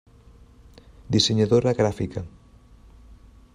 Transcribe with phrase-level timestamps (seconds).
[1.15, 2.25] Dissenyadora gràfica.